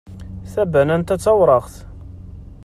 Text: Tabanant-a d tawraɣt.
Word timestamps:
Tabanant-a 0.51 1.15
d 1.17 1.21
tawraɣt. 1.23 1.73